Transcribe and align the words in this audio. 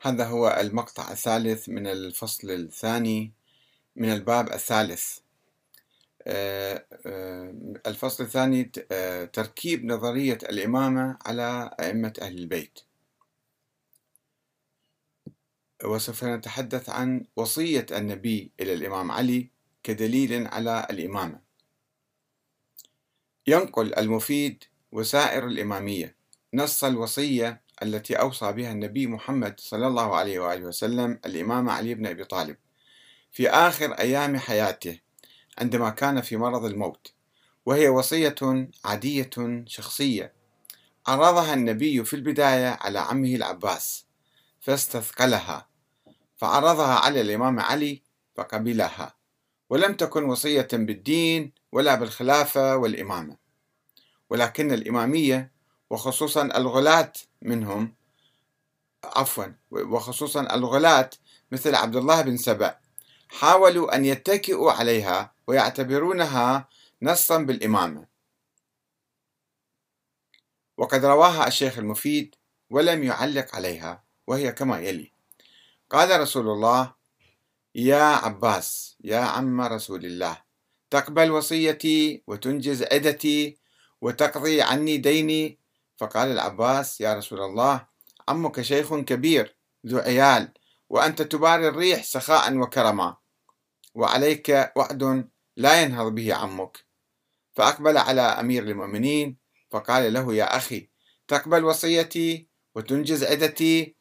هذا 0.00 0.24
هو 0.26 0.48
المقطع 0.60 1.12
الثالث 1.12 1.68
من 1.68 1.86
الفصل 1.86 2.50
الثاني 2.50 3.32
من 3.96 4.12
الباب 4.12 4.52
الثالث. 4.52 5.18
آه، 6.26 6.86
آه، 7.06 7.54
الفصل 7.86 8.24
الثاني 8.24 8.72
آه، 8.92 9.24
تركيب 9.24 9.84
نظرية 9.84 10.38
الإمامة 10.42 11.18
على 11.26 11.70
أئمة 11.80 12.12
أهل 12.22 12.38
البيت. 12.38 12.78
وسوف 15.84 16.24
نتحدث 16.24 16.88
عن 16.90 17.24
وصية 17.36 17.86
النبي 17.92 18.50
إلى 18.60 18.72
الإمام 18.74 19.10
علي 19.10 19.50
كدليل 19.82 20.46
على 20.46 20.86
الإمامة. 20.90 21.40
ينقل 23.46 23.94
المفيد 23.94 24.64
وسائر 24.92 25.46
الإمامية. 25.46 26.16
نص 26.54 26.84
الوصية 26.84 27.67
التي 27.82 28.14
أوصى 28.14 28.52
بها 28.52 28.72
النبي 28.72 29.06
محمد 29.06 29.60
صلى 29.60 29.86
الله 29.86 30.16
عليه 30.16 30.38
وآله 30.38 30.66
وسلم 30.66 31.20
الإمام 31.26 31.70
علي 31.70 31.94
بن 31.94 32.06
أبي 32.06 32.24
طالب. 32.24 32.56
في 33.32 33.50
آخر 33.50 33.92
أيام 33.92 34.38
حياته 34.38 34.98
عندما 35.58 35.90
كان 35.90 36.20
في 36.20 36.36
مرض 36.36 36.64
الموت 36.64 37.12
وهي 37.66 37.88
وصية 37.88 38.34
عادية 38.84 39.30
شخصية 39.66 40.32
عرضها 41.06 41.54
النبي 41.54 42.04
في 42.04 42.16
البداية 42.16 42.78
على 42.80 42.98
عمه 42.98 43.34
العباس 43.34 44.06
فاستثقلها 44.60 45.68
فعرضها 46.36 46.94
على 46.94 47.20
الإمام 47.20 47.60
علي 47.60 48.02
فقبلها 48.36 49.14
ولم 49.70 49.94
تكن 49.94 50.24
وصية 50.24 50.68
بالدين 50.72 51.52
ولا 51.72 51.94
بالخلافة 51.94 52.76
والإمامة. 52.76 53.36
ولكن 54.30 54.72
الإمامية 54.72 55.52
وخصوصا 55.90 56.42
الغلاة 56.42 57.12
منهم. 57.42 57.94
عفوا 59.04 59.46
وخصوصا 59.70 60.40
الغلاة 60.40 61.10
مثل 61.52 61.74
عبد 61.74 61.96
الله 61.96 62.22
بن 62.22 62.36
سبأ. 62.36 62.78
حاولوا 63.28 63.96
أن 63.96 64.04
يتكئوا 64.04 64.72
عليها 64.72 65.34
ويعتبرونها 65.46 66.68
نصا 67.02 67.38
بالإمامة. 67.38 68.06
وقد 70.76 71.04
رواها 71.04 71.46
الشيخ 71.46 71.78
المفيد 71.78 72.34
ولم 72.70 73.02
يعلق 73.02 73.56
عليها 73.56 74.04
وهي 74.26 74.52
كما 74.52 74.78
يلي. 74.80 75.12
قال 75.90 76.20
رسول 76.20 76.48
الله 76.48 76.94
يا 77.74 78.02
عباس 78.02 78.96
يا 79.04 79.18
عم 79.18 79.60
رسول 79.60 80.04
الله 80.04 80.42
تقبل 80.90 81.30
وصيتي 81.30 82.22
وتنجز 82.26 82.82
عدتي 82.82 83.58
وتقضي 84.00 84.62
عني 84.62 84.96
ديني 84.96 85.57
فقال 85.98 86.28
العباس 86.32 87.00
يا 87.00 87.14
رسول 87.14 87.40
الله 87.40 87.86
عمك 88.28 88.60
شيخ 88.60 88.94
كبير 88.94 89.56
ذو 89.86 89.98
عيال 89.98 90.52
وأنت 90.88 91.22
تباري 91.22 91.68
الريح 91.68 92.04
سخاء 92.04 92.56
وكرما 92.56 93.16
وعليك 93.94 94.72
وعد 94.76 95.28
لا 95.56 95.82
ينهض 95.82 96.14
به 96.14 96.34
عمك. 96.34 96.86
فأقبل 97.52 97.98
على 97.98 98.20
أمير 98.20 98.62
المؤمنين 98.62 99.36
فقال 99.70 100.12
له 100.12 100.34
يا 100.34 100.56
أخي 100.56 100.90
تقبل 101.28 101.64
وصيتي 101.64 102.48
وتنجز 102.74 103.24
عدتي 103.24 103.96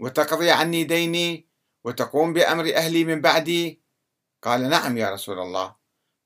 وتقضي 0.00 0.50
عني 0.50 0.84
ديني 0.84 1.48
وتقوم 1.84 2.32
بأمر 2.32 2.74
أهلي 2.74 3.04
من 3.04 3.20
بعدي. 3.20 3.82
قال 4.42 4.68
نعم 4.68 4.98
يا 4.98 5.10
رسول 5.10 5.38
الله. 5.38 5.76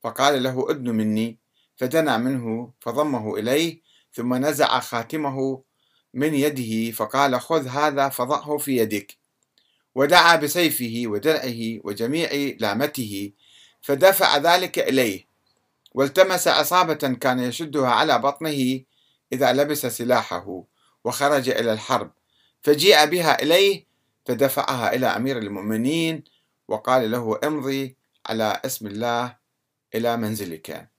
فقال 0.03 0.43
له 0.43 0.71
ادن 0.71 0.91
مني. 0.91 1.39
فدنا 1.77 2.17
منه 2.17 2.73
فضمه 2.81 3.37
إليه 3.37 3.83
ثم 4.13 4.35
نزع 4.35 4.81
خاتمه 4.81 5.63
من 6.15 6.35
يده 6.35 6.91
فقال 6.91 7.41
خذ 7.41 7.69
هذا 7.69 8.09
فضعه 8.09 8.57
في 8.57 8.77
يدك. 8.77 9.17
ودعا 9.95 10.37
بسيفه 10.37 11.03
ودرعه 11.07 11.81
وجميع 11.85 12.55
لامته 12.59 13.33
فدفع 13.81 14.37
ذلك 14.37 14.79
إليه. 14.79 15.27
والتمس 15.95 16.49
عصابة 16.49 16.95
كان 16.95 17.39
يشدها 17.39 17.89
على 17.89 18.19
بطنه 18.19 18.81
إذا 19.33 19.53
لبس 19.53 19.87
سلاحه 19.87 20.65
وخرج 21.05 21.49
إلى 21.49 21.73
الحرب. 21.73 22.13
فجيء 22.63 23.05
بها 23.05 23.43
إليه 23.43 23.87
فدفعها 24.27 24.95
إلى 24.95 25.07
أمير 25.07 25.39
المؤمنين 25.39 26.25
وقال 26.69 27.11
له 27.11 27.41
امضي 27.45 27.97
على 28.27 28.61
اسم 28.65 28.87
الله 28.87 29.37
إلى 29.95 30.17
منزلك. 30.17 30.92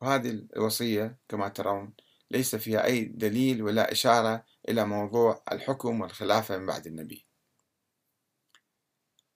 وهذه 0.00 0.28
الوصية 0.56 1.18
كما 1.28 1.48
ترون 1.48 1.92
ليس 2.30 2.56
فيها 2.56 2.84
أي 2.84 3.04
دليل 3.04 3.62
ولا 3.62 3.92
إشارة 3.92 4.44
إلى 4.68 4.86
موضوع 4.86 5.42
الحكم 5.52 6.00
والخلافة 6.00 6.58
من 6.58 6.66
بعد 6.66 6.86
النبي. 6.86 7.26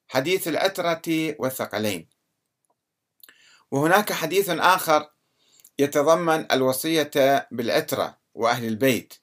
حديث 0.09 0.49
العترة 0.49 1.35
والثقلين. 1.39 2.09
وهناك 3.71 4.13
حديث 4.13 4.51
آخر 4.51 5.11
يتضمن 5.79 6.53
الوصية 6.53 7.11
بالعترة 7.51 8.19
وأهل 8.35 8.65
البيت. 8.65 9.15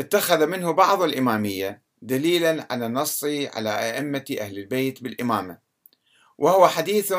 اتخذ 0.00 0.46
منه 0.46 0.70
بعض 0.70 1.02
الإمامية 1.02 1.82
دليلا 2.02 2.66
على 2.70 2.86
النص 2.86 3.24
على 3.24 3.70
أئمة 3.70 4.36
أهل 4.40 4.58
البيت 4.58 5.02
بالإمامة. 5.02 5.58
وهو 6.38 6.68
حديث 6.68 7.14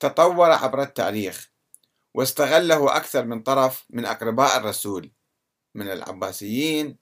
تطور 0.00 0.50
عبر 0.50 0.82
التاريخ. 0.82 1.49
واستغله 2.14 2.96
أكثر 2.96 3.24
من 3.24 3.42
طرف 3.42 3.86
من 3.90 4.06
أقرباء 4.06 4.56
الرسول 4.56 5.10
من 5.74 5.90
العباسيين 5.90 6.96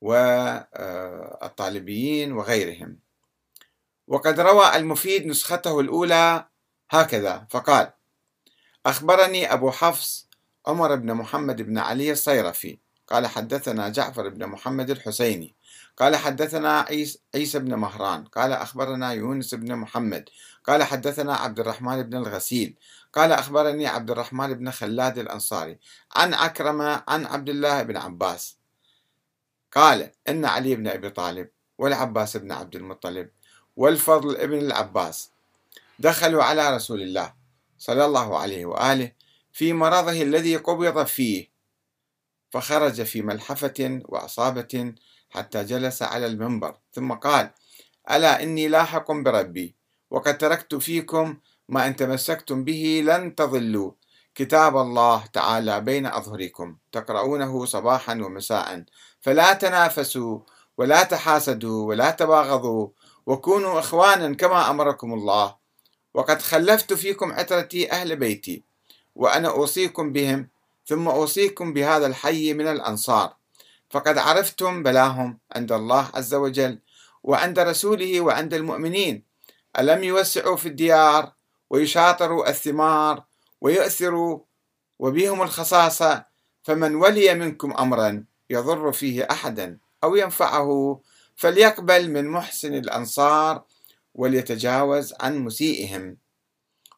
والطالبيين 0.00 1.52
وغيرهم. 2.32 2.98
وقد 4.06 4.40
روى 4.40 4.76
المفيد 4.76 5.26
نسخته 5.26 5.80
الأولى 5.80 6.46
هكذا 6.90 7.46
فقال 7.50 7.92
أخبرني 8.86 9.52
أبو 9.52 9.70
حفص 9.70 10.28
عمر 10.66 10.94
بن 10.94 11.14
محمد 11.14 11.62
بن 11.62 11.78
علي 11.78 12.12
الصيرفي. 12.12 12.78
قال 13.06 13.26
حدثنا 13.26 13.88
جعفر 13.88 14.28
بن 14.28 14.46
محمد 14.46 14.90
الحسيني. 14.90 15.56
قال 15.96 16.16
حدثنا 16.16 16.86
عيسى 17.34 17.58
بن 17.58 17.74
مهران. 17.74 18.24
قال 18.24 18.52
أخبرنا 18.52 19.12
يونس 19.12 19.54
بن 19.54 19.76
محمد. 19.76 20.28
قال 20.64 20.82
حدثنا 20.82 21.36
عبد 21.36 21.60
الرحمن 21.60 22.02
بن 22.02 22.16
الغسيل. 22.16 22.78
قال 23.12 23.32
أخبرني 23.32 23.86
عبد 23.86 24.10
الرحمن 24.10 24.54
بن 24.54 24.70
خلاد 24.70 25.18
الأنصاري 25.18 25.78
عن 26.16 26.34
عكرمة 26.34 27.02
عن 27.08 27.26
عبد 27.26 27.48
الله 27.48 27.82
بن 27.82 27.96
عباس. 27.96 28.56
قال 29.72 30.10
إن 30.28 30.44
علي 30.44 30.76
بن 30.76 30.88
أبي 30.88 31.10
طالب 31.10 31.48
والعباس 31.78 32.36
بن 32.36 32.52
عبد 32.52 32.76
المطلب 32.76 33.30
والفضل 33.76 34.36
ابن 34.36 34.58
العباس 34.58 35.30
دخلوا 35.98 36.44
على 36.44 36.76
رسول 36.76 37.02
الله 37.02 37.34
صلى 37.78 38.04
الله 38.04 38.38
عليه 38.38 38.66
وآله 38.66 39.12
في 39.52 39.72
مرضه 39.72 40.22
الذي 40.22 40.56
قبض 40.56 41.06
فيه 41.06 41.50
فخرج 42.50 43.02
في 43.02 43.22
ملحفة 43.22 44.02
وعصابة 44.04 44.94
حتى 45.30 45.64
جلس 45.64 46.02
على 46.02 46.26
المنبر 46.26 46.76
ثم 46.92 47.12
قال 47.12 47.50
ألا 48.10 48.42
إني 48.42 48.68
لاحق 48.68 49.12
بربي 49.12 49.74
وقد 50.10 50.38
تركت 50.38 50.74
فيكم 50.74 51.36
ما 51.70 51.86
إن 51.86 51.96
تمسكتم 51.96 52.64
به 52.64 53.02
لن 53.04 53.34
تضلوا. 53.34 53.92
كتاب 54.34 54.76
الله 54.76 55.26
تعالى 55.26 55.80
بين 55.80 56.06
أظهركم. 56.06 56.76
تقرؤونه 56.92 57.64
صباحا 57.64 58.14
ومساء. 58.14 58.84
فلا 59.20 59.52
تنافسوا 59.52 60.38
ولا 60.78 61.02
تحاسدوا 61.02 61.88
ولا 61.88 62.10
تباغضوا 62.10 62.88
وكونوا 63.26 63.78
إخوانا 63.78 64.34
كما 64.34 64.70
أمركم 64.70 65.14
الله. 65.14 65.56
وقد 66.14 66.42
خلفت 66.42 66.92
فيكم 66.92 67.32
عترتي 67.32 67.92
أهل 67.92 68.16
بيتي 68.16 68.64
وأنا 69.14 69.48
أوصيكم 69.48 70.12
بهم 70.12 70.48
ثم 70.86 71.08
أوصيكم 71.08 71.72
بهذا 71.72 72.06
الحي 72.06 72.52
من 72.54 72.66
الأنصار. 72.66 73.36
فقد 73.90 74.18
عرفتم 74.18 74.82
بلاهم 74.82 75.38
عند 75.52 75.72
الله 75.72 76.10
عز 76.14 76.34
وجل 76.34 76.78
وعند 77.22 77.58
رسوله 77.58 78.20
وعند 78.20 78.54
المؤمنين. 78.54 79.22
ألم 79.78 80.04
يوسعوا 80.04 80.56
في 80.56 80.66
الديار 80.68 81.32
ويشاطروا 81.70 82.50
الثمار 82.50 83.24
ويؤثروا 83.60 84.40
وبهم 84.98 85.42
الخصاصة 85.42 86.24
فمن 86.62 86.94
ولي 86.94 87.34
منكم 87.34 87.72
أمرا 87.72 88.24
يضر 88.50 88.92
فيه 88.92 89.28
أحدا 89.30 89.78
أو 90.04 90.16
ينفعه 90.16 91.00
فليقبل 91.36 92.10
من 92.10 92.28
محسن 92.28 92.74
الأنصار 92.74 93.64
وليتجاوز 94.14 95.14
عن 95.20 95.38
مسيئهم. 95.38 96.16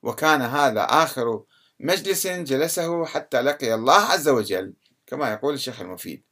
وكان 0.02 0.42
هذا 0.42 0.82
آخر 0.82 1.42
مجلس 1.80 2.26
جلسه 2.26 3.04
حتى 3.04 3.40
لقي 3.42 3.75
الله 3.75 4.00
عز 4.00 4.28
وجل 4.28 4.75
كما 5.06 5.32
يقول 5.32 5.54
الشيخ 5.54 5.80
المفيد. 5.80 6.22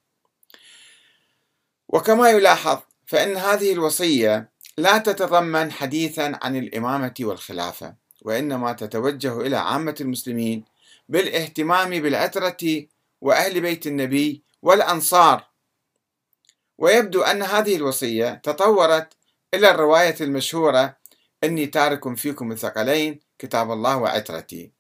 وكما 1.88 2.30
يلاحظ 2.30 2.78
فإن 3.06 3.36
هذه 3.36 3.72
الوصية 3.72 4.50
لا 4.78 4.98
تتضمن 4.98 5.72
حديثا 5.72 6.38
عن 6.42 6.56
الإمامة 6.56 7.14
والخلافة. 7.20 7.94
وإنما 8.22 8.72
تتوجه 8.72 9.40
إلى 9.40 9.56
عامة 9.56 9.94
المسلمين 10.00 10.64
بالاهتمام 11.08 11.90
بالعترة 11.90 12.86
وأهل 13.20 13.60
بيت 13.60 13.86
النبي 13.86 14.42
والأنصار. 14.62 15.50
ويبدو 16.78 17.22
أن 17.22 17.42
هذه 17.42 17.76
الوصية 17.76 18.34
تطورت 18.34 19.12
إلى 19.54 19.70
الرواية 19.70 20.16
المشهورة 20.20 20.96
إني 21.44 21.66
تارك 21.66 22.14
فيكم 22.16 22.52
الثقلين 22.52 23.20
كتاب 23.38 23.72
الله 23.72 23.96
وعترتي 23.96 24.70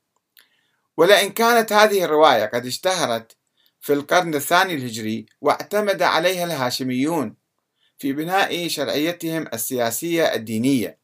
ولئن 0.96 1.32
كانت 1.32 1.72
هذه 1.72 2.04
الرواية 2.04 2.44
قد 2.44 2.66
اشتهرت 2.66 3.36
في 3.80 3.92
القرن 3.92 4.34
الثاني 4.34 4.74
الهجري 4.74 5.26
واعتمد 5.40 6.02
عليها 6.02 6.44
الهاشميون 6.44 7.34
في 7.98 8.12
بناء 8.12 8.68
شرعيتهم 8.68 9.48
السياسية 9.54 10.34
الدينية. 10.34 10.99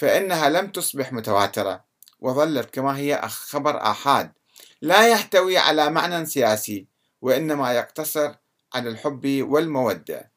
فإنها 0.00 0.48
لم 0.48 0.72
تصبح 0.72 1.12
متواترة 1.12 1.84
وظلت 2.20 2.74
كما 2.74 2.96
هي 2.98 3.20
خبر 3.28 3.76
آحاد. 3.82 4.32
لا 4.82 5.08
يحتوي 5.08 5.58
على 5.58 5.90
معنى 5.90 6.26
سياسي 6.26 6.86
وإنما 7.20 7.72
يقتصر 7.72 8.34
على 8.74 8.88
الحب 8.90 9.26
والمودة. 9.42 10.32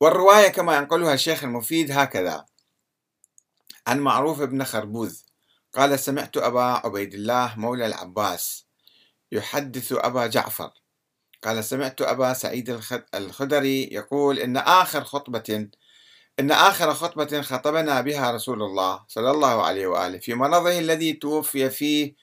والرواية 0.00 0.48
كما 0.48 0.76
ينقلها 0.76 1.14
الشيخ 1.14 1.44
المفيد 1.44 1.90
هكذا 1.90 2.46
عن 3.86 4.00
معروف 4.00 4.42
بن 4.42 4.64
خربوذ 4.64 5.22
قال 5.72 5.98
سمعت 5.98 6.36
أبا 6.36 6.62
عبيد 6.62 7.14
الله 7.14 7.54
مولى 7.58 7.86
العباس 7.86 8.66
يحدث 9.32 9.92
أبا 9.92 10.26
جعفر 10.26 10.83
قال 11.44 11.64
سمعت 11.64 12.02
أبا 12.02 12.32
سعيد 12.32 12.80
الخدري 13.14 13.88
يقول 13.92 14.38
إن 14.38 14.56
آخر 14.56 15.04
خطبة 15.04 15.68
إن 16.40 16.50
آخر 16.50 16.94
خطبة 16.94 17.42
خطبنا 17.42 18.00
بها 18.00 18.30
رسول 18.30 18.62
الله 18.62 19.04
صلى 19.08 19.30
الله 19.30 19.62
عليه 19.62 19.86
وآله 19.86 20.18
في 20.18 20.34
مرضه 20.34 20.78
الذي 20.78 21.12
توفي 21.12 21.70
فيه 21.70 22.14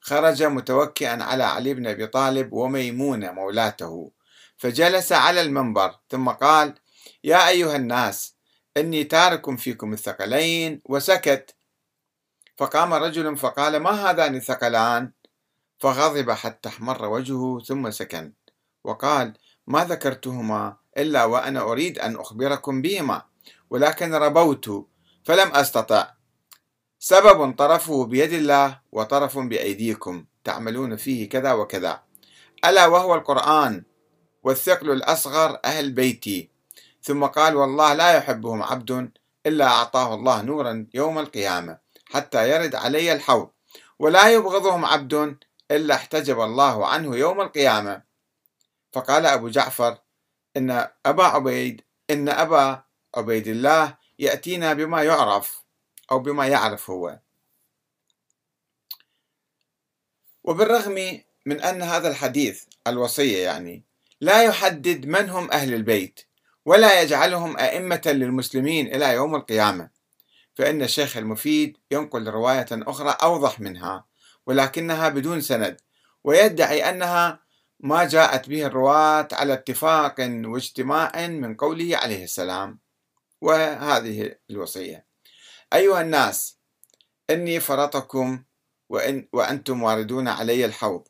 خرج 0.00 0.42
متوكئا 0.42 1.22
على 1.22 1.44
علي 1.44 1.74
بن 1.74 1.86
أبي 1.86 2.06
طالب 2.06 2.52
وميمونة 2.52 3.32
مولاته 3.32 4.10
فجلس 4.56 5.12
على 5.12 5.40
المنبر 5.40 5.94
ثم 6.08 6.28
قال 6.28 6.74
يا 7.24 7.48
أيها 7.48 7.76
الناس 7.76 8.36
إني 8.76 9.04
تارك 9.04 9.58
فيكم 9.58 9.92
الثقلين 9.92 10.80
وسكت. 10.84 11.56
فقام 12.56 12.94
رجل 12.94 13.36
فقال 13.36 13.76
ما 13.76 13.90
هذان 13.90 14.34
الثقلان؟ 14.34 15.12
فغضب 15.78 16.30
حتى 16.30 16.68
احمر 16.68 17.04
وجهه 17.06 17.60
ثم 17.60 17.90
سكن. 17.90 18.32
وقال 18.84 19.32
ما 19.66 19.84
ذكرتهما 19.84 20.76
إلا 20.98 21.24
وأنا 21.24 21.60
أريد 21.60 21.98
أن 21.98 22.16
أخبركم 22.16 22.82
بهما 22.82 23.22
ولكن 23.70 24.14
ربوت 24.14 24.86
فلم 25.24 25.48
أستطع. 25.48 26.10
سبب 26.98 27.54
طرفه 27.56 28.04
بيد 28.04 28.32
الله 28.32 28.80
وطرف 28.92 29.38
بأيديكم 29.38 30.24
تعملون 30.44 30.96
فيه 30.96 31.28
كذا 31.28 31.52
وكذا. 31.52 32.02
ألا 32.64 32.86
وهو 32.86 33.14
القرآن 33.14 33.82
والثقل 34.42 34.90
الأصغر 34.90 35.58
أهل 35.64 35.92
بيتي. 35.92 36.50
ثم 37.02 37.24
قال 37.24 37.56
والله 37.56 37.94
لا 37.94 38.16
يحبهم 38.16 38.62
عبد 38.62 39.10
إلا 39.46 39.66
أعطاه 39.66 40.14
الله 40.14 40.42
نورا 40.42 40.86
يوم 40.94 41.18
القيامة 41.18 41.78
حتى 42.04 42.50
يرد 42.50 42.74
علي 42.74 43.12
الحوض. 43.12 43.48
ولا 43.98 44.28
يبغضهم 44.28 44.84
عبد 44.84 45.36
إلا 45.70 45.94
احتجب 45.94 46.40
الله 46.40 46.86
عنه 46.86 47.16
يوم 47.16 47.40
القيامة. 47.40 48.09
فقال 48.92 49.26
أبو 49.26 49.48
جعفر 49.48 49.98
إن 50.56 50.88
أبا 51.06 51.24
عبيد 51.24 51.82
إن 52.10 52.28
أبا 52.28 52.84
عبيد 53.16 53.48
الله 53.48 53.96
يأتينا 54.18 54.72
بما 54.72 55.02
يعرف 55.02 55.64
أو 56.12 56.18
بما 56.18 56.46
يعرف 56.46 56.90
هو. 56.90 57.18
وبالرغم 60.44 61.20
من 61.46 61.60
أن 61.60 61.82
هذا 61.82 62.08
الحديث 62.08 62.64
الوصية 62.86 63.44
يعني 63.44 63.84
لا 64.20 64.42
يحدد 64.42 65.06
من 65.06 65.30
هم 65.30 65.50
أهل 65.50 65.74
البيت 65.74 66.20
ولا 66.64 67.02
يجعلهم 67.02 67.56
أئمة 67.56 68.02
للمسلمين 68.06 68.86
إلى 68.94 69.14
يوم 69.14 69.34
القيامة. 69.34 69.90
فإن 70.54 70.82
الشيخ 70.82 71.16
المفيد 71.16 71.76
ينقل 71.90 72.28
رواية 72.28 72.66
أخرى 72.72 73.16
أوضح 73.22 73.60
منها 73.60 74.04
ولكنها 74.46 75.08
بدون 75.08 75.40
سند 75.40 75.80
ويدعي 76.24 76.90
أنها 76.90 77.40
ما 77.82 78.04
جاءت 78.04 78.48
به 78.48 78.66
الرواة 78.66 79.28
على 79.32 79.52
اتفاق 79.52 80.14
واجتماع 80.44 81.26
من 81.28 81.54
قوله 81.56 81.96
عليه 81.96 82.24
السلام 82.24 82.78
وهذه 83.40 84.34
الوصية. 84.50 85.06
أيها 85.72 86.00
الناس 86.00 86.58
إني 87.30 87.60
فرطكم 87.60 88.44
وإن 88.88 89.28
وأنتم 89.32 89.82
واردون 89.82 90.28
علي 90.28 90.64
الحوض. 90.64 91.08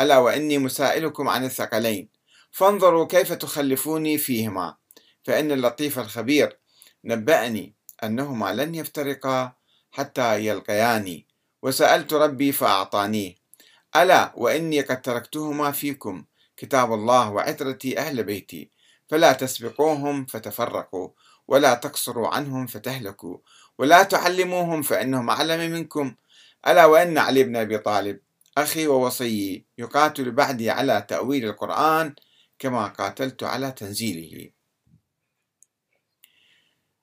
ألا 0.00 0.18
وإني 0.18 0.58
مسائلكم 0.58 1.28
عن 1.28 1.44
الثقلين. 1.44 2.08
فانظروا 2.50 3.06
كيف 3.06 3.32
تخلفوني 3.32 4.18
فيهما. 4.18 4.76
فإن 5.24 5.52
اللطيف 5.52 5.98
الخبير 5.98 6.58
نبأني 7.04 7.74
أنهما 8.04 8.54
لن 8.54 8.74
يفترقا 8.74 9.52
حتى 9.90 10.46
يلقياني. 10.46 11.26
وسألت 11.62 12.12
ربي 12.12 12.52
فأعطانيه. 12.52 13.34
ألا 13.96 14.32
وإني 14.36 14.80
قد 14.80 15.02
تركتهما 15.02 15.72
فيكم 15.72 16.24
كتاب 16.56 16.92
الله 16.92 17.30
وعترتي 17.30 17.98
أهل 17.98 18.24
بيتي 18.24 18.70
فلا 19.08 19.32
تسبقوهم 19.32 20.26
فتفرقوا 20.26 21.08
ولا 21.48 21.74
تقصروا 21.74 22.28
عنهم 22.28 22.66
فتهلكوا 22.66 23.38
ولا 23.78 24.02
تعلموهم 24.02 24.82
فإنهم 24.82 25.30
أعلم 25.30 25.72
منكم. 25.72 26.14
ألا 26.66 26.84
وإن 26.84 27.18
علي 27.18 27.42
بن 27.44 27.56
أبي 27.56 27.78
طالب 27.78 28.20
أخي 28.58 28.86
ووصيي 28.86 29.64
يقاتل 29.78 30.30
بعدي 30.30 30.70
على 30.70 31.06
تأويل 31.08 31.44
القرآن 31.44 32.14
كما 32.58 32.86
قاتلت 32.86 33.42
على 33.42 33.72
تنزيله. 33.72 34.50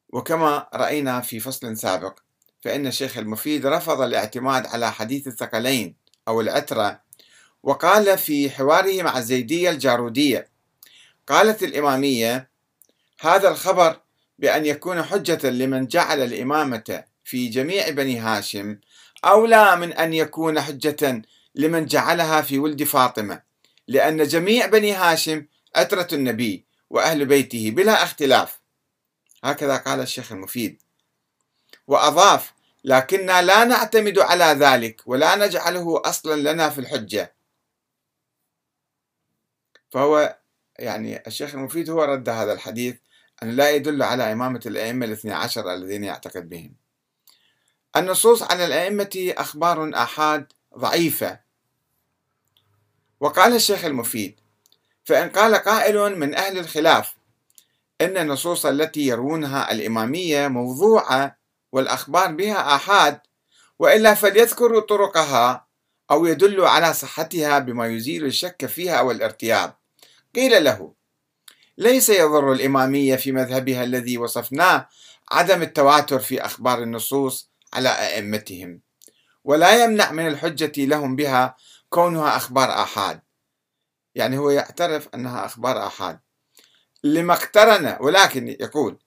وكما 0.10 0.68
رأينا 0.74 1.22
في 1.22 1.40
فصل 1.40 1.78
سابق 1.78 2.20
فإن 2.62 2.88
الشيخ 2.88 3.18
المفيد 3.18 3.66
رفض 3.66 4.02
الاعتماد 4.02 4.68
على 4.68 4.92
حديث 4.92 5.28
الثقلين 5.28 5.96
أو 6.28 6.42
العترة 6.42 7.02
وقال 7.64 8.18
في 8.18 8.50
حواره 8.50 9.04
مع 9.04 9.18
الزيدية 9.18 9.70
الجارودية 9.70 10.50
قالت 11.28 11.64
الإمامية 11.64 12.50
هذا 13.20 13.50
الخبر 13.50 14.00
بأن 14.40 14.66
يكون 14.66 15.04
حجة 15.04 15.50
لمن 15.50 15.88
جعل 15.88 16.22
الإمامة 16.22 17.04
في 17.24 17.48
جميع 17.48 17.90
بني 17.90 18.20
هاشم 18.20 18.80
أولى 19.26 19.76
من 19.76 19.94
أن 19.94 20.14
يكون 20.14 20.62
حجة 20.62 21.22
لمن 21.56 21.86
جعلها 21.86 22.42
في 22.42 22.60
ولد 22.60 22.84
فاطمة 22.84 23.42
لأن 23.88 24.24
جميع 24.24 24.66
بني 24.66 24.94
هاشم 24.94 25.46
عترة 25.76 26.08
النبي 26.14 26.66
وأهل 26.90 27.26
بيته 27.26 27.72
بلا 27.72 28.04
اختلاف. 28.04 28.60
هكذا 29.44 29.78
قال 29.78 30.00
الشيخ 30.00 30.32
المفيد. 30.32 30.82
وأضاف 31.88 32.54
لكننا 32.86 33.42
لا 33.42 33.64
نعتمد 33.64 34.20
على 34.20 34.46
ذلك 34.46 35.02
ولا 35.06 35.36
نجعله 35.36 36.02
أصلا 36.06 36.52
لنا 36.52 36.70
في 36.70 36.80
الحجة. 36.80 37.36
فهو 39.90 40.38
يعني 40.80 41.28
الشيخ 41.28 41.56
المفيد 41.56 41.90
هو 41.90 42.04
رد 42.04 42.30
هذا 42.30 42.54
الحديث 42.54 42.96
أنه 43.44 43.52
لا 43.52 43.72
يدل 43.72 44.04
على 44.04 44.32
إمامة 44.32 44.62
الأئمة 44.66 45.06
الاثني 45.06 45.34
عشر 45.34 45.74
الذين 45.74 46.04
يعتقد 46.04 46.50
بهم. 46.50 46.76
النصوص 47.96 48.44
عن 48.44 48.62
الأئمة 48.62 49.34
أخبار 49.38 49.92
آحاد 49.96 50.54
ضعيفة. 50.78 51.40
وقال 53.20 53.56
الشيخ 53.56 53.86
المفيد 53.86 54.40
فإن 55.04 55.30
قال 55.30 55.56
قائل 55.56 56.20
من 56.20 56.36
أهل 56.36 56.58
الخلاف 56.58 57.16
إن 58.02 58.18
النصوص 58.18 58.66
التي 58.66 59.08
يروونها 59.08 59.72
الإمامية 59.72 60.48
موضوعة 60.48 61.45
والأخبار 61.76 62.32
بها 62.32 62.76
آحاد 62.76 63.20
وإلا 63.80 64.14
فليذكروا 64.14 64.82
طرقها 64.82 65.68
أو 66.12 66.26
يدلوا 66.26 66.70
على 66.70 66.94
صحتها 66.94 67.60
بما 67.60 67.88
يزيل 67.88 68.26
الشك 68.26 68.66
فيها 68.66 68.96
أو 68.96 69.12
الارتياب 69.12 69.76
قيل 70.36 70.64
له 70.64 70.94
ليس 71.78 72.10
يضر 72.10 72.52
الإمامية 72.52 73.16
في 73.16 73.32
مذهبها 73.32 73.84
الذي 73.84 74.18
وصفناه 74.18 74.90
عدم 75.32 75.62
التواتر 75.62 76.20
في 76.20 76.46
أخبار 76.46 76.84
النصوص 76.84 77.50
على 77.74 77.90
أئمتهم 77.90 78.82
ولا 79.44 79.84
يمنع 79.84 80.12
من 80.12 80.28
الحجة 80.28 80.86
لهم 80.86 81.16
بها 81.16 81.56
كونها 81.90 82.38
أخبار 82.38 82.70
آحاد. 82.70 83.22
يعني 84.16 84.38
هو 84.38 84.50
يعترف 84.50 85.10
أنها 85.14 85.46
أخبار 85.46 85.88
آحاد. 85.88 86.20
لما 87.04 87.34
اقترن 87.34 87.98
ولكن 88.00 88.48
يقول 88.48 88.98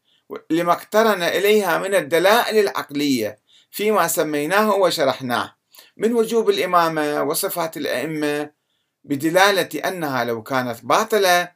لما 0.51 0.73
اقترن 0.73 1.23
إليها 1.23 1.79
من 1.79 1.95
الدلائل 1.95 2.59
العقلية 2.59 3.39
فيما 3.71 4.09
سميناه 4.09 4.75
وشرحناه 4.75 5.57
من 5.97 6.13
وجوب 6.13 6.51
الإمامة 6.51 7.23
وصفات 7.23 7.77
الأئمة 7.77 8.51
بدلالة 9.05 9.89
أنها 9.89 10.25
لو 10.25 10.43
كانت 10.43 10.85
باطلة 10.85 11.53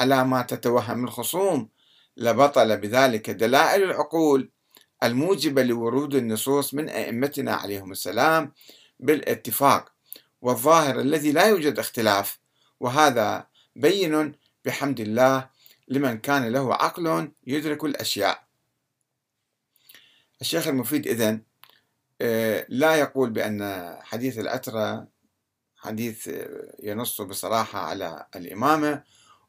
على 0.00 0.24
ما 0.24 0.42
تتوهم 0.42 1.04
الخصوم 1.04 1.68
لبطل 2.16 2.76
بذلك 2.76 3.30
دلائل 3.30 3.82
العقول 3.82 4.50
الموجبة 5.02 5.62
لورود 5.62 6.14
النصوص 6.14 6.74
من 6.74 6.88
أئمتنا 6.88 7.54
عليهم 7.54 7.92
السلام 7.92 8.52
بالاتفاق 9.00 9.92
والظاهر 10.42 11.00
الذي 11.00 11.32
لا 11.32 11.46
يوجد 11.46 11.78
اختلاف 11.78 12.38
وهذا 12.80 13.46
بين 13.76 14.32
بحمد 14.64 15.00
الله 15.00 15.48
لمن 15.88 16.18
كان 16.18 16.48
له 16.48 16.74
عقل 16.74 17.32
يدرك 17.46 17.84
الأشياء. 17.84 18.44
الشيخ 20.40 20.68
المفيد 20.68 21.06
إذن 21.06 21.42
آه، 22.20 22.66
لا 22.68 22.94
يقول 22.94 23.30
بأن 23.30 23.94
حديث 24.02 24.38
الأترة 24.38 25.08
حديث 25.76 26.28
آه، 26.28 26.74
ينص 26.82 27.20
بصراحة 27.20 27.78
على 27.78 28.26
الإمامة 28.36 29.02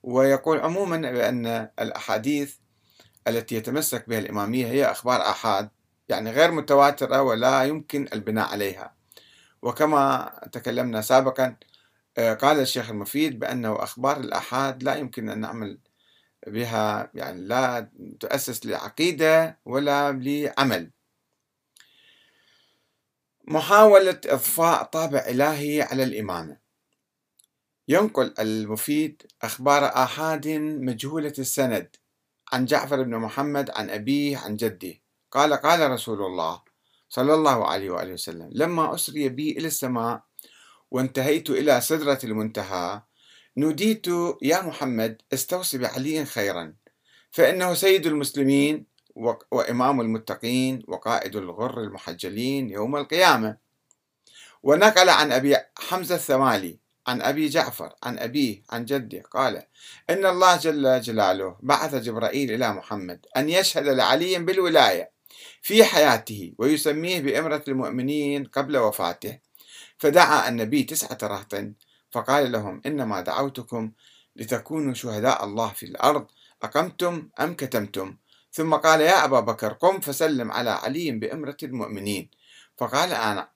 ويقول 0.03 0.59
عموما 0.59 0.97
بأن 0.97 1.69
الأحاديث 1.79 2.55
التي 3.27 3.55
يتمسك 3.55 4.09
بها 4.09 4.19
الإمامية 4.19 4.67
هي 4.67 4.85
أخبار 4.91 5.21
آحاد 5.21 5.69
يعني 6.09 6.31
غير 6.31 6.51
متواترة 6.51 7.21
ولا 7.21 7.63
يمكن 7.63 8.07
البناء 8.13 8.47
عليها. 8.47 8.95
وكما 9.61 10.31
تكلمنا 10.51 11.01
سابقا 11.01 11.55
آه، 12.17 12.33
قال 12.33 12.59
الشيخ 12.59 12.89
المفيد 12.89 13.39
بأنه 13.39 13.83
أخبار 13.83 14.19
الآحاد 14.19 14.83
لا 14.83 14.95
يمكن 14.95 15.29
أن 15.29 15.39
نعمل 15.39 15.77
بها 16.47 17.11
يعني 17.13 17.41
لا 17.41 17.91
تؤسس 18.19 18.65
لعقيدة 18.65 19.59
ولا 19.65 20.11
لعمل. 20.11 20.91
محاولة 23.47 24.21
إضفاء 24.25 24.83
طابع 24.83 25.19
إلهي 25.19 25.81
على 25.81 26.03
الإمامة. 26.03 26.57
ينقل 27.87 28.33
المفيد 28.39 29.21
أخبار 29.41 29.85
آحاد 29.85 30.47
مجهولة 30.57 31.33
السند 31.39 31.95
عن 32.53 32.65
جعفر 32.65 33.03
بن 33.03 33.15
محمد 33.15 33.69
عن 33.69 33.89
أبيه 33.89 34.37
عن 34.37 34.55
جده. 34.55 34.93
قال 35.31 35.53
قال 35.53 35.91
رسول 35.91 36.21
الله 36.21 36.61
صلى 37.09 37.33
الله 37.33 37.67
عليه 37.67 37.89
وآله 37.89 38.13
وسلم 38.13 38.49
لما 38.51 38.95
أسري 38.95 39.29
بي 39.29 39.51
إلى 39.57 39.67
السماء 39.67 40.23
وانتهيت 40.91 41.49
إلى 41.49 41.81
سدرة 41.81 42.19
المنتهى 42.23 43.01
نوديت 43.57 44.07
يا 44.41 44.61
محمد 44.61 45.21
استوصي 45.33 45.77
بعلي 45.77 46.25
خيرا 46.25 46.73
فإنه 47.31 47.73
سيد 47.73 48.05
المسلمين 48.07 48.85
وإمام 49.51 50.01
المتقين 50.01 50.83
وقائد 50.87 51.35
الغر 51.35 51.79
المحجلين 51.79 52.69
يوم 52.69 52.95
القيامة. 52.95 53.57
ونقل 54.63 55.09
عن 55.09 55.31
أبي 55.31 55.55
حمزة 55.77 56.15
الثمالي 56.15 56.77
عن 57.07 57.21
أبي 57.21 57.47
جعفر 57.47 57.93
عن 58.03 58.19
أبيه 58.19 58.63
عن 58.69 58.85
جده 58.85 59.21
قال 59.31 59.63
إن 60.09 60.25
الله 60.25 60.57
جل 60.57 61.01
جلاله 61.01 61.57
بعث 61.61 61.95
جبرائيل 61.95 62.51
إلى 62.51 62.73
محمد 62.73 63.25
أن 63.37 63.49
يشهد 63.49 63.87
لعلي 63.87 64.39
بالولاية 64.39 65.11
في 65.61 65.83
حياته 65.83 66.53
ويسميه 66.57 67.19
بإمرة 67.21 67.63
المؤمنين 67.67 68.43
قبل 68.45 68.77
وفاته 68.77 69.39
فدعا 69.97 70.49
النبي 70.49 70.83
تسعة 70.83 71.17
رهط 71.23 71.55
فقال 72.15 72.51
لهم 72.51 72.81
إنما 72.85 73.21
دعوتكم 73.21 73.91
لتكونوا 74.35 74.93
شهداء 74.93 75.43
الله 75.43 75.69
في 75.69 75.85
الأرض. 75.85 76.25
أقمتم 76.63 77.29
أم 77.39 77.53
كتمتم؟ 77.53 78.15
ثم 78.51 78.75
قال 78.75 79.01
يا 79.01 79.25
أبا 79.25 79.39
بكر 79.39 79.73
قم 79.73 79.99
فسلم 79.99 80.51
على 80.51 80.69
علي 80.69 81.11
بأمرة 81.11 81.57
المؤمنين. 81.63 82.29
فقال 82.77 83.11
أنا 83.11 83.49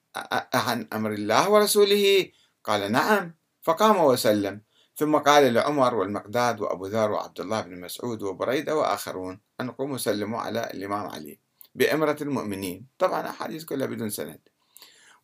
عن 0.53 0.87
أمر 0.93 1.11
الله 1.11 1.49
ورسوله؟ 1.49 2.31
قال 2.63 2.91
نعم. 2.91 3.35
فقام 3.61 3.97
وسلم. 4.03 4.61
ثم 4.95 5.17
قال 5.17 5.53
لعمر 5.53 5.95
والمقداد 5.95 6.61
وأبو 6.61 6.85
ذر 6.85 7.11
وعبد 7.11 7.39
الله 7.39 7.61
بن 7.61 7.81
مسعود 7.81 8.23
وبريدة 8.23 8.75
وآخرون 8.75 9.39
أن 9.61 9.71
قوموا 9.71 9.97
سلموا 9.97 10.39
على 10.39 10.71
الإمام 10.73 11.07
علي 11.07 11.39
بأمرة 11.75 12.17
المؤمنين. 12.21 12.87
طبعا 12.99 13.29
أحاديث 13.29 13.63
كلها 13.63 13.87
بدون 13.87 14.09
سند. 14.09 14.39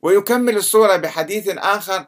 ويكمل 0.02 0.58
الصورة 0.58 0.96
بحديث 0.96 1.48
آخر 1.58 2.08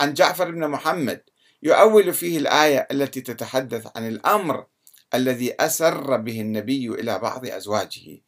عن 0.00 0.14
جعفر 0.14 0.50
بن 0.50 0.68
محمد 0.68 1.22
يؤول 1.62 2.12
فيه 2.14 2.38
الآية 2.38 2.88
التي 2.90 3.20
تتحدث 3.20 3.96
عن 3.96 4.08
الأمر 4.08 4.66
الذي 5.14 5.54
أسر 5.60 6.16
به 6.16 6.40
النبي 6.40 6.88
إلى 6.88 7.18
بعض 7.18 7.46
أزواجه. 7.46 8.20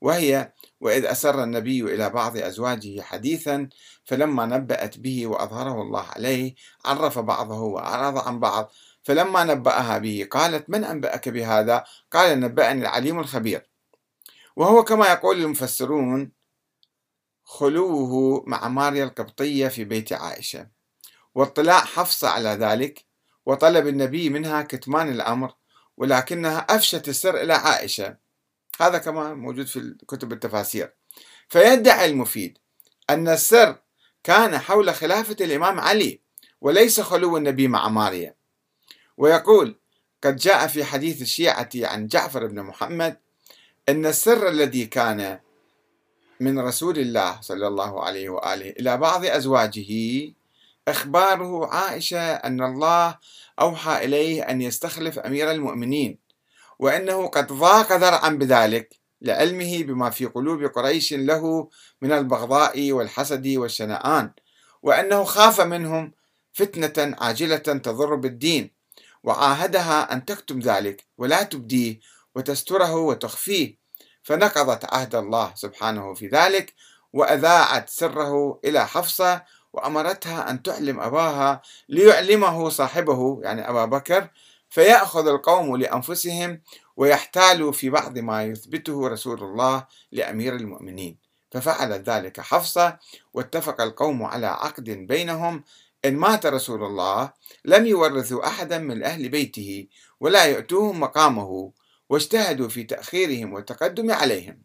وهي 0.00 0.52
وإذ 0.80 1.04
أسر 1.04 1.44
النبي 1.44 1.80
إلى 1.94 2.10
بعض 2.10 2.36
أزواجه 2.36 3.00
حديثا 3.00 3.68
فلما 4.04 4.46
نبأت 4.46 4.98
به 4.98 5.26
وأظهره 5.26 5.82
الله 5.82 6.02
عليه 6.02 6.54
عرف 6.84 7.18
بعضه 7.18 7.60
وأعرض 7.60 8.18
عن 8.18 8.40
بعض. 8.40 8.72
فلما 9.02 9.44
نبأها 9.44 9.98
به 9.98 10.28
قالت 10.30 10.70
من 10.70 10.84
أنبأك 10.84 11.28
بهذا؟ 11.28 11.84
قال 12.12 12.40
نبأني 12.40 12.80
العليم 12.80 13.18
الخبير. 13.20 13.68
وهو 14.56 14.84
كما 14.84 15.06
يقول 15.12 15.42
المفسرون 15.44 16.32
خلوه 17.44 18.44
مع 18.46 18.68
ماريا 18.68 19.04
القبطية 19.04 19.68
في 19.68 19.84
بيت 19.84 20.12
عائشة. 20.12 20.77
واطلاع 21.34 21.80
حفصة 21.80 22.28
على 22.28 22.48
ذلك 22.48 23.04
وطلب 23.46 23.86
النبي 23.86 24.30
منها 24.30 24.62
كتمان 24.62 25.08
الأمر 25.08 25.54
ولكنها 25.96 26.58
أفشت 26.58 27.08
السر 27.08 27.42
إلى 27.42 27.52
عائشة. 27.52 28.16
هذا 28.80 28.98
كما 28.98 29.34
موجود 29.34 29.66
في 29.66 29.96
كتب 30.08 30.32
التفاسير. 30.32 30.92
فيدعي 31.48 32.10
المفيد 32.10 32.58
أن 33.10 33.28
السر 33.28 33.76
كان 34.24 34.58
حول 34.58 34.94
خلافة 34.94 35.36
الإمام 35.40 35.80
علي 35.80 36.20
وليس 36.60 37.00
خلو 37.00 37.36
النبي 37.36 37.68
مع 37.68 37.88
ماريا. 37.88 38.34
ويقول 39.16 39.78
قد 40.24 40.36
جاء 40.36 40.66
في 40.66 40.84
حديث 40.84 41.22
الشيعة 41.22 41.68
عن 41.74 42.06
جعفر 42.06 42.46
بن 42.46 42.62
محمد 42.62 43.16
أن 43.88 44.06
السر 44.06 44.48
الذي 44.48 44.86
كان 44.86 45.40
من 46.40 46.58
رسول 46.58 46.98
الله 46.98 47.40
صلى 47.40 47.66
الله 47.66 48.04
عليه 48.04 48.28
وآله 48.28 48.70
إلى 48.70 48.96
بعض 48.96 49.24
أزواجه 49.24 49.90
إخباره 50.90 51.66
عائشة 51.66 52.32
أن 52.32 52.62
الله 52.62 53.18
أوحى 53.60 54.04
إليه 54.04 54.42
أن 54.42 54.62
يستخلف 54.62 55.18
أمير 55.18 55.50
المؤمنين 55.50 56.18
وأنه 56.78 57.26
قد 57.26 57.52
ضاق 57.52 57.92
ذرعا 57.92 58.28
بذلك 58.28 58.94
لعلمه 59.22 59.82
بما 59.82 60.10
في 60.10 60.26
قلوب 60.26 60.64
قريش 60.64 61.12
له 61.12 61.68
من 62.02 62.12
البغضاء 62.12 62.92
والحسد 62.92 63.46
والشنآن 63.46 64.32
وأنه 64.82 65.24
خاف 65.24 65.60
منهم 65.60 66.12
فتنة 66.52 67.16
عاجلة 67.20 67.56
تضر 67.56 68.14
بالدين 68.14 68.70
وعاهدها 69.22 70.12
أن 70.12 70.24
تكتم 70.24 70.58
ذلك 70.58 71.06
ولا 71.18 71.42
تبديه 71.42 72.00
وتستره 72.34 72.94
وتخفيه 72.94 73.78
فنقضت 74.22 74.94
عهد 74.94 75.14
الله 75.14 75.52
سبحانه 75.54 76.14
في 76.14 76.28
ذلك 76.28 76.74
وأذاعت 77.12 77.90
سره 77.90 78.60
إلى 78.64 78.86
حفصة 78.86 79.42
وأمرتها 79.78 80.50
أن 80.50 80.62
تعلم 80.62 81.00
أباها 81.00 81.62
ليعلمه 81.88 82.68
صاحبه 82.68 83.40
يعني 83.42 83.68
أبا 83.70 83.84
بكر 83.84 84.28
فيأخذ 84.68 85.28
القوم 85.28 85.76
لأنفسهم 85.76 86.60
ويحتالوا 86.96 87.72
في 87.72 87.90
بعض 87.90 88.18
ما 88.18 88.44
يثبته 88.44 89.08
رسول 89.08 89.42
الله 89.42 89.86
لأمير 90.12 90.56
المؤمنين. 90.56 91.18
ففعلت 91.50 92.10
ذلك 92.10 92.40
حفصة 92.40 92.98
واتفق 93.34 93.80
القوم 93.80 94.22
على 94.22 94.46
عقد 94.46 94.84
بينهم. 94.90 95.64
إن 96.04 96.16
مات 96.16 96.46
رسول 96.46 96.84
الله 96.84 97.32
لم 97.64 97.86
يورثوا 97.86 98.46
أحدا 98.46 98.78
من 98.78 99.02
أهل 99.04 99.28
بيته 99.28 99.86
ولا 100.20 100.44
يؤتوهم 100.44 101.00
مقامه 101.00 101.72
واجتهدوا 102.08 102.68
في 102.68 102.82
تأخيرهم 102.82 103.52
والتقدم 103.52 104.10
عليهم. 104.10 104.62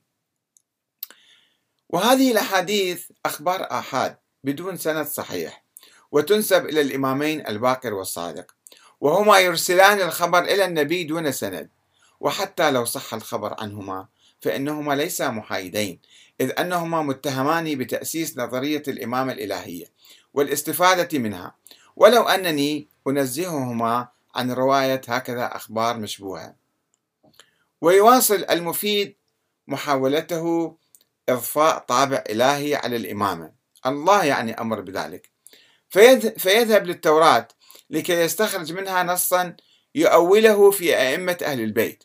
وهذه 1.89 2.31
الأحاديث 2.31 3.11
أخبار 3.25 3.67
آحاد. 3.71 4.22
بدون 4.43 4.77
سند 4.77 5.05
صحيح 5.05 5.63
وتنسب 6.11 6.65
إلى 6.65 6.81
الإمامين 6.81 7.47
الباقر 7.47 7.93
والصادق 7.93 8.55
وهما 9.01 9.39
يرسلان 9.39 10.01
الخبر 10.01 10.43
إلى 10.43 10.65
النبي 10.65 11.03
دون 11.03 11.31
سند 11.31 11.69
وحتى 12.19 12.71
لو 12.71 12.85
صح 12.85 13.13
الخبر 13.13 13.55
عنهما 13.59 14.07
فإنهما 14.41 14.93
ليسا 14.93 15.29
محايدين 15.29 15.99
إذ 16.41 16.59
أنهما 16.59 17.01
متهمان 17.01 17.77
بتأسيس 17.77 18.37
نظرية 18.37 18.83
الإمامة 18.87 19.31
الإلهية 19.33 19.85
والاستفادة 20.33 21.19
منها. 21.19 21.55
ولو 21.95 22.23
أنني 22.23 22.87
أنزههما 23.07 24.07
عن 24.35 24.51
رواية 24.51 25.01
هكذا 25.07 25.55
أخبار 25.55 25.97
مشبوهة. 25.97 26.55
ويواصل 27.81 28.45
المفيد 28.49 29.15
محاولته 29.67 30.75
إضفاء 31.29 31.77
طابع 31.79 32.23
إلهي 32.29 32.75
على 32.75 32.95
الإمامة. 32.95 33.51
الله 33.85 34.25
يعني 34.25 34.53
أمر 34.61 34.81
بذلك. 34.81 35.29
فيذهب 36.37 36.85
للتوراة 36.87 37.47
لكي 37.89 38.13
يستخرج 38.13 38.73
منها 38.73 39.03
نصا 39.03 39.55
يؤوله 39.95 40.71
في 40.71 40.97
أئمة 40.97 41.37
أهل 41.43 41.61
البيت 41.61 42.03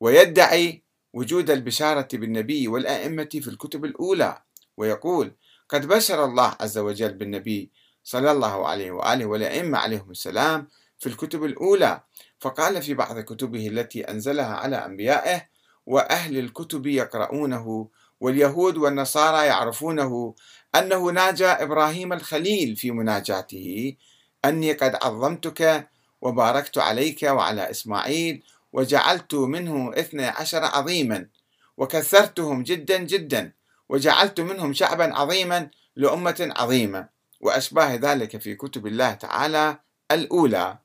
ويدعي 0.00 0.84
وجود 1.12 1.50
البشارة 1.50 2.08
بالنبي 2.12 2.68
والأئمة 2.68 3.28
في 3.32 3.48
الكتب 3.48 3.84
الأولى 3.84 4.42
ويقول 4.76 5.34
قد 5.68 5.88
بشر 5.88 6.24
الله 6.24 6.56
عز 6.60 6.78
وجل 6.78 7.14
بالنبي 7.14 7.72
صلى 8.04 8.30
الله 8.30 8.68
عليه 8.68 8.90
وآله 8.90 9.26
والأئمة 9.26 9.78
عليهم 9.78 10.10
السلام 10.10 10.68
في 10.98 11.08
الكتب 11.08 11.44
الأولى 11.44 12.02
فقال 12.40 12.82
في 12.82 12.94
بعض 12.94 13.20
كتبه 13.20 13.68
التي 13.68 14.02
أنزلها 14.02 14.54
على 14.54 14.76
أنبيائه 14.76 15.48
وأهل 15.86 16.38
الكتب 16.38 16.86
يقرؤونه 16.86 17.88
واليهود 18.20 18.76
والنصارى 18.76 19.46
يعرفونه 19.46 20.34
أنه 20.74 21.10
ناجى 21.10 21.46
إبراهيم 21.46 22.12
الخليل 22.12 22.76
في 22.76 22.90
مناجاته. 22.90 23.96
أني 24.44 24.72
قد 24.72 24.94
عظمتك 25.02 25.88
وباركت 26.20 26.78
عليك 26.78 27.22
وعلى 27.22 27.70
إسماعيل 27.70 28.42
وجعلت 28.72 29.34
منه 29.34 29.92
اثني 29.98 30.26
عشر 30.26 30.64
عظيما 30.64 31.28
وكثرتهم 31.76 32.62
جدا 32.62 32.98
جدا 32.98 33.52
وجعلت 33.88 34.40
منهم 34.40 34.72
شعبا 34.72 35.14
عظيما 35.14 35.70
لأمة 35.96 36.52
عظيمة 36.56 37.08
وأشباه 37.40 37.94
ذلك 37.94 38.36
في 38.40 38.54
كتب 38.54 38.86
الله 38.86 39.12
تعالى 39.14 39.78
الأولى. 40.10 40.78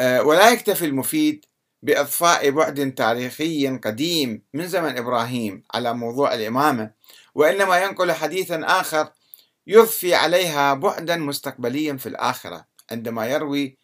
آه، 0.00 0.22
ولا 0.22 0.50
يكتفي 0.50 0.84
المفيد 0.84 1.44
بإضفاء 1.82 2.50
بعد 2.50 2.94
تاريخي 2.94 3.68
قديم 3.68 4.42
من 4.54 4.68
زمن 4.68 4.98
إبراهيم 4.98 5.62
على 5.74 5.94
موضوع 5.94 6.34
الإمامة 6.34 6.90
وإنما 7.34 7.78
ينقل 7.78 8.12
حديثا 8.12 8.60
آخر 8.64 9.12
يضفي 9.66 10.14
عليها 10.14 10.74
بعدا 10.74 11.16
مستقبليا 11.16 11.96
في 11.96 12.06
الآخرة 12.06 12.66
عندما 12.90 13.26
يروي 13.26 13.78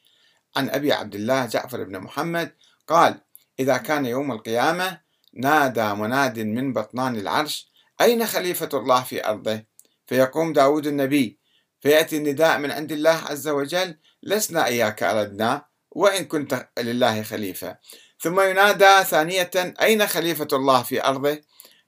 عن 0.56 0.70
أبي 0.70 0.92
عبد 0.92 1.14
الله 1.14 1.46
جعفر 1.46 1.84
بن 1.84 1.98
محمد 1.98 2.52
قال 2.86 3.20
إذا 3.60 3.76
كان 3.76 4.06
يوم 4.06 4.32
القيامة 4.32 5.00
نادى 5.34 5.94
مناد 5.94 6.38
من 6.38 6.72
بطنان 6.72 7.16
العرش 7.16 7.70
أين 8.00 8.26
خليفة 8.26 8.68
الله 8.74 9.02
في 9.02 9.26
أرضه؟ 9.26 9.64
فيقوم 10.06 10.52
داود 10.52 10.86
النبي 10.86 11.38
فيأتي 11.80 12.16
النداء 12.16 12.58
من 12.58 12.70
عند 12.70 12.92
الله 12.92 13.10
عز 13.10 13.48
وجل 13.48 13.98
لسنا 14.22 14.66
إياك 14.66 15.02
أردنا 15.02 15.64
وإن 15.96 16.24
كنت 16.24 16.68
لله 16.78 17.22
خليفة. 17.22 17.76
ثم 18.20 18.40
ينادى 18.40 19.04
ثانية 19.04 19.50
أين 19.82 20.06
خليفة 20.06 20.48
الله 20.52 20.82
في 20.82 21.04
أرضه؟ 21.04 21.40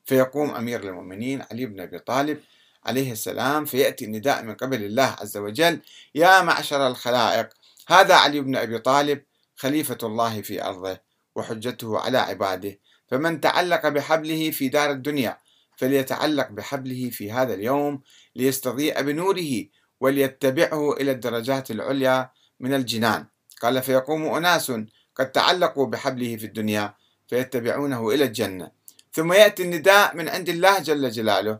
فيقوم 0.04 0.50
أمير 0.50 0.82
المؤمنين 0.88 1.42
علي 1.50 1.66
بن 1.66 1.80
أبي 1.80 1.98
طالب 1.98 2.40
عليه 2.84 3.12
السلام 3.12 3.64
فيأتي 3.64 4.04
النداء 4.04 4.42
من 4.42 4.54
قبل 4.54 4.84
الله 4.84 5.16
عز 5.20 5.36
وجل 5.36 5.80
يا 6.14 6.42
معشر 6.42 6.86
الخلائق 6.86 7.48
هذا 7.88 8.14
علي 8.14 8.40
بن 8.40 8.56
أبي 8.56 8.78
طالب 8.78 9.22
خليفة 9.56 9.98
الله 10.02 10.42
في 10.42 10.64
أرضه 10.64 10.98
وحجته 11.34 11.98
على 11.98 12.18
عباده. 12.18 12.78
فمن 13.10 13.40
تعلق 13.40 13.88
بحبله 13.88 14.50
في 14.50 14.68
دار 14.68 14.90
الدنيا 14.90 15.38
فليتعلق 15.76 16.48
بحبله 16.50 17.10
في 17.10 17.32
هذا 17.32 17.54
اليوم 17.54 18.02
ليستضيء 18.36 19.02
بنوره 19.02 19.66
وليتبعه 20.00 20.92
إلى 20.92 21.10
الدرجات 21.10 21.70
العليا 21.70 22.30
من 22.60 22.74
الجنان. 22.74 23.26
قال 23.60 23.82
فيقوم 23.82 24.34
أناس 24.34 24.72
قد 25.14 25.32
تعلقوا 25.32 25.86
بحبله 25.86 26.36
في 26.36 26.46
الدنيا 26.46 26.94
فيتبعونه 27.28 28.10
إلى 28.10 28.24
الجنة. 28.24 28.70
ثم 29.12 29.32
يأتي 29.32 29.62
النداء 29.62 30.16
من 30.16 30.28
عند 30.28 30.48
الله 30.48 30.78
جل 30.78 31.10
جلاله. 31.10 31.58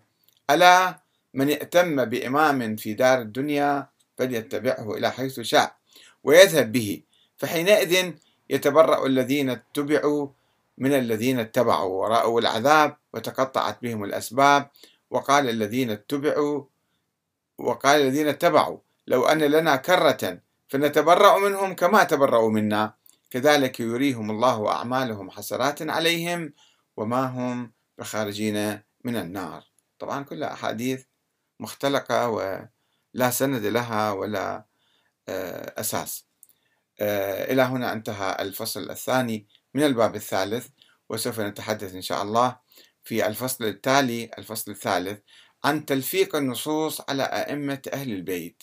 ألا 0.50 1.02
من 1.35 1.50
ائتم 1.50 2.05
بإمام 2.05 2.76
في 2.76 2.95
دار 2.95 3.19
الدنيا 3.21 3.88
فليتبعه 4.19 4.95
إلى 4.97 5.11
حيث 5.11 5.40
شاء 5.40 5.76
ويذهب 6.25 6.73
به. 6.73 7.02
فحينئذ 7.37 8.12
يتبرأ 8.50 9.07
الذين 9.07 9.50
اتبعوا 9.50 10.28
من 10.78 10.93
الذين 10.93 11.38
اتبعوا 11.38 12.02
ورأوا 12.02 12.40
العذاب 12.40 12.97
وتقطعت 13.14 13.83
بهم 13.83 14.05
الأسباب. 14.05 14.71
وقال 15.11 15.49
الذين 15.49 15.90
اتبعوا 15.90 16.64
وقال 17.59 18.00
الذين 18.00 18.28
اتبعوا 18.28 18.78
لو 19.07 19.26
أن 19.26 19.38
لنا 19.38 19.76
كرة 19.76 20.40
فنتبرأ 20.69 21.39
منهم 21.39 21.75
كما 21.75 22.05
تبرأوا 22.05 22.51
منا. 22.51 22.95
كذلك 23.31 23.81
يريهم 23.81 24.31
الله 24.31 24.73
أعمالهم 24.73 25.31
حسرات 25.31 25.83
عليهم 25.83 26.53
وما 26.97 27.27
هم 27.27 27.73
بخارجين 27.99 28.83
من 29.05 29.17
النار. 29.17 29.65
طبعا 29.99 30.25
كلها 30.25 30.53
أحاديث 30.53 31.05
مختلقة 31.61 32.29
ولا 32.29 33.31
سند 33.31 33.65
لها 33.67 34.13
ولا 34.13 34.66
آه، 35.29 35.81
أساس. 35.81 36.29
آه، 37.01 37.53
إلى 37.53 37.62
هنا 37.62 37.92
انتهى 37.92 38.37
الفصل 38.40 38.90
الثاني 38.90 39.49
من 39.75 39.83
الباب 39.83 40.14
الثالث 40.14 40.69
وسوف 41.09 41.40
نتحدث 41.40 41.95
إن 41.95 42.03
شاء 42.03 42.23
الله 42.23 42.59
في 43.05 43.27
الفصل 43.27 43.64
التالي 43.64 44.31
الفصل 44.38 44.71
الثالث 44.71 45.21
عن 45.64 45.87
تلفيق 45.87 46.37
النصوص 46.37 47.01
على 47.11 47.23
أئمة 47.23 47.83
أهل 47.92 48.12
البيت. 48.12 48.62